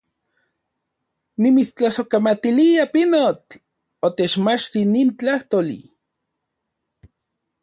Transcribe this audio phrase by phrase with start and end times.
[1.41, 3.53] ¡Nimitstlasojkamatilia, pinotl,
[4.07, 5.79] otechmachti nin tlajtoli!